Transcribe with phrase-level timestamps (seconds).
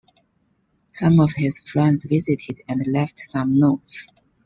[0.89, 4.07] Some of his friends visited, and left some notes.